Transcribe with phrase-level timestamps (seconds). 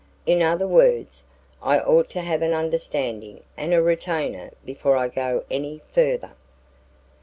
[0.25, 1.25] In other words,
[1.61, 6.31] I ought to have an understanding and a retainer before I go any farther."